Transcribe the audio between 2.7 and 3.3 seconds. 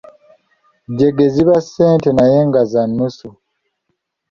za nnusu.